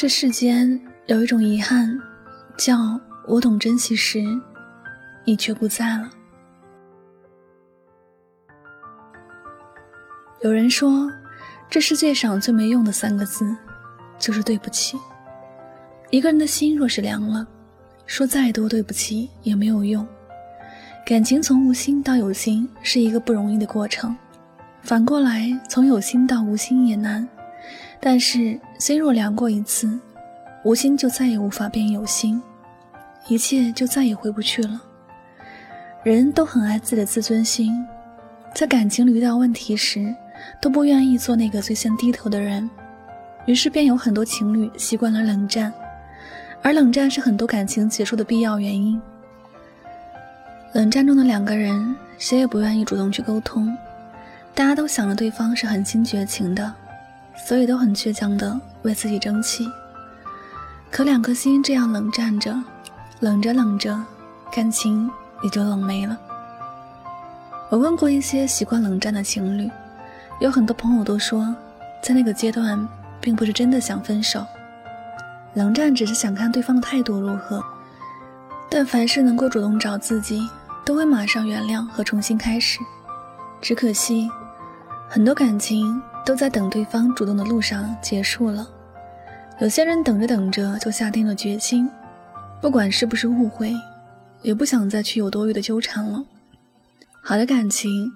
[0.00, 1.98] 这世间有一种遗憾，
[2.56, 4.22] 叫我懂珍惜时，
[5.24, 6.08] 你却不在了。
[10.40, 11.10] 有人说，
[11.68, 13.44] 这世界上最没用的三个字，
[14.20, 14.96] 就是对不起。
[16.10, 17.44] 一个人的心若是凉了，
[18.06, 20.06] 说再多对不起也没有用。
[21.04, 24.16] 感情从无心到有心是一个不容易的过程，
[24.80, 27.28] 反过来从有心到无心也难。
[28.00, 29.98] 但是心若凉过一次，
[30.64, 32.40] 无心就再也无法变有心，
[33.26, 34.80] 一切就再也回不去了。
[36.04, 37.84] 人都很爱自己的自尊心，
[38.54, 40.14] 在感情里遇到问题时，
[40.60, 42.68] 都不愿意做那个最先低头的人，
[43.46, 45.72] 于是便有很多情侣习惯了冷战，
[46.62, 49.00] 而冷战是很多感情结束的必要原因。
[50.72, 53.76] 冷战中的两个人，谁也不愿意主动去沟通，
[54.54, 56.72] 大家都想着对方是狠心绝情的。
[57.46, 59.66] 所以都很倔强的为自己争气，
[60.90, 62.54] 可两颗心这样冷战着，
[63.20, 63.98] 冷着冷着，
[64.52, 65.10] 感情
[65.42, 66.16] 也就冷没了。
[67.70, 69.70] 我问过一些习惯冷战的情侣，
[70.40, 71.54] 有很多朋友都说，
[72.02, 72.86] 在那个阶段
[73.20, 74.44] 并不是真的想分手，
[75.54, 77.64] 冷战只是想看对方的态度如何。
[78.70, 80.46] 但凡是能够主动找自己，
[80.84, 82.78] 都会马上原谅和重新开始。
[83.60, 84.30] 只可惜，
[85.08, 86.00] 很多感情。
[86.28, 88.68] 都在等对方主动的路上结束了，
[89.60, 91.88] 有些人等着等着就下定了决心，
[92.60, 93.72] 不管是不是误会，
[94.42, 96.22] 也不想再去有多余的纠缠了。
[97.22, 98.12] 好的感情，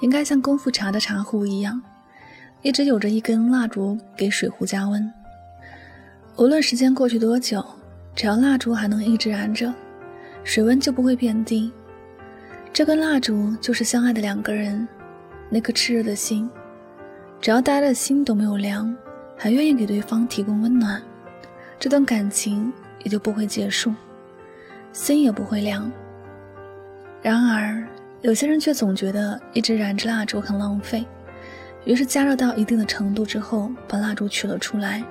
[0.00, 1.80] 应该像功夫茶的茶壶一样，
[2.62, 5.08] 一直有着一根蜡烛给水壶加温。
[6.38, 7.64] 无论时间过去多久，
[8.16, 9.72] 只要蜡烛还能一直燃着，
[10.42, 11.72] 水温就不会变低。
[12.72, 14.88] 这根蜡烛就是相爱的两个人，
[15.48, 16.50] 那颗炽热的心。
[17.42, 18.96] 只要大家的心都没有凉，
[19.36, 21.02] 还愿意给对方提供温暖，
[21.76, 23.92] 这段感情也就不会结束，
[24.92, 25.90] 心也不会凉。
[27.20, 27.84] 然而，
[28.20, 31.04] 有些人却总觉得一直燃着蜡烛很浪费，
[31.84, 35.02] 于是加热到一定的程度之后，把蜡烛取了出来。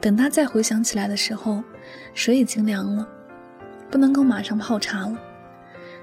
[0.00, 1.62] 等他再回想起来的时候，
[2.14, 3.08] 水已经凉了，
[3.88, 5.16] 不能够马上泡茶了。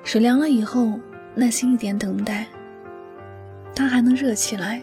[0.06, 0.98] 水凉了以后，
[1.34, 2.48] 耐心一点等待，
[3.76, 4.82] 它还能热起来。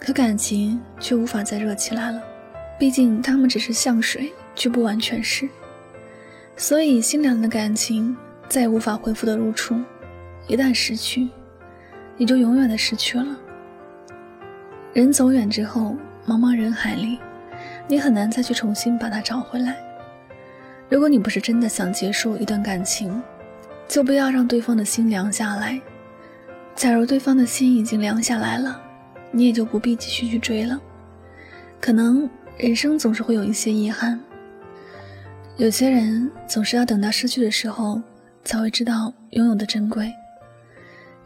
[0.00, 2.22] 可感情却无法再热起来了，
[2.78, 5.48] 毕竟他们只是像水，却不完全是。
[6.56, 8.16] 所以心凉的感情
[8.48, 9.80] 再也无法恢复的如初，
[10.46, 11.28] 一旦失去，
[12.16, 13.36] 你就永远的失去了。
[14.92, 17.18] 人走远之后，茫茫人海里，
[17.86, 19.76] 你很难再去重新把它找回来。
[20.88, 23.22] 如果你不是真的想结束一段感情，
[23.86, 25.80] 就不要让对方的心凉下来。
[26.74, 28.80] 假如对方的心已经凉下来了。
[29.30, 30.80] 你也就不必继续去追了。
[31.80, 34.18] 可能人生总是会有一些遗憾，
[35.56, 38.00] 有些人总是要等到失去的时候
[38.44, 40.12] 才会知道拥有的珍贵，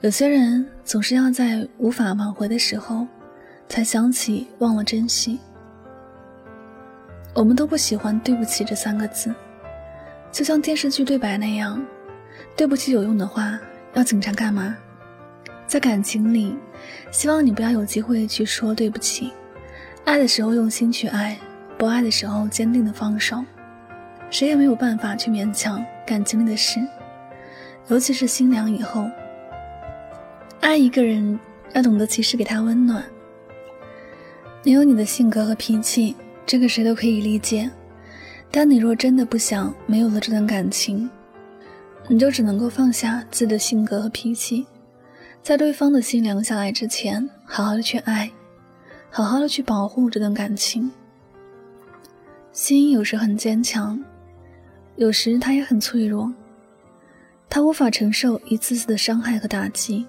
[0.01, 3.07] 有些人总是要在无法挽回的时候
[3.69, 5.39] 才想起忘了珍惜。
[7.35, 9.35] 我们都不喜欢“对不起”这三个字，
[10.31, 11.83] 就像电视剧对白那样
[12.55, 13.59] ，“对不起”有用的话，
[13.95, 14.77] 要警察干嘛？
[15.73, 16.55] 在感情里，
[17.11, 19.33] 希望你不要有机会去说对不起。
[20.05, 21.39] 爱的时候用心去爱，
[21.79, 23.43] 不爱的时候坚定的放手。
[24.29, 26.79] 谁也没有办法去勉强感情里的事，
[27.89, 29.09] 尤其是心凉以后。
[30.61, 31.41] 爱一个人
[31.73, 33.03] 要懂得及时给他温暖。
[34.63, 37.71] 你有你的性格和脾气，这个谁都可以理解。
[38.51, 41.09] 但你若真的不想没有了这段感情，
[42.09, 44.67] 你就只能够放下自己的性格和脾气。
[45.43, 48.31] 在对方的心凉下来之前，好好的去爱，
[49.11, 50.89] 好好的去保护这段感情。
[52.53, 54.03] 心有时很坚强，
[54.95, 56.33] 有时它也很脆弱，
[57.49, 60.07] 它无法承受一次次的伤害和打击。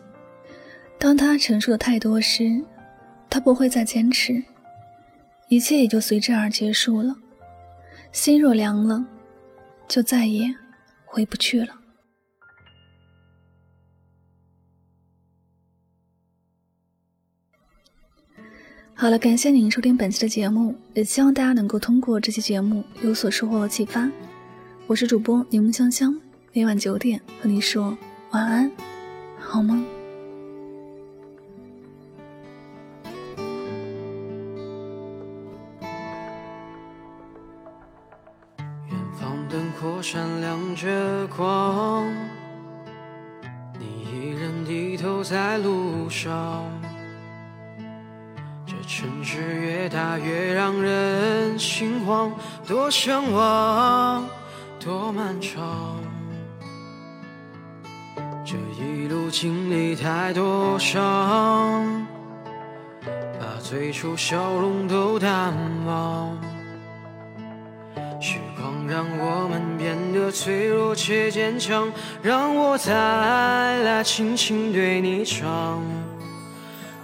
[0.99, 2.63] 当他承受的太多时，
[3.27, 4.41] 他不会再坚持，
[5.47, 7.15] 一切也就随之而结束了。
[8.12, 9.03] 心若凉了，
[9.88, 10.53] 就再也
[11.06, 11.75] 回不去了。
[19.03, 24.09] 好了，感谢您收听本期的节目，也希望大家能够通过这期节目有所收获和启发。
[24.88, 26.17] 我是主播柠檬香香，
[26.53, 27.97] 每晚九点和你说
[28.31, 28.71] 晚安，
[29.38, 29.83] 好吗？
[38.89, 42.09] 远方灯火闪亮着光，
[43.77, 46.63] 你依然低头在路上。
[48.95, 52.31] 城市越大越让人心慌，
[52.68, 54.24] 多向往，
[54.80, 56.00] 多漫长。
[58.45, 62.06] 这一路经历太多伤，
[63.40, 65.51] 把最初笑容都淡
[65.88, 66.38] 忘。
[68.22, 71.92] 时光让我们变得脆弱且坚强，
[72.22, 75.81] 让我再来轻轻对你唱。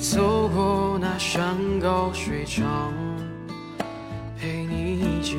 [0.00, 2.90] 走过那山高水长，
[4.40, 5.38] 陪你一起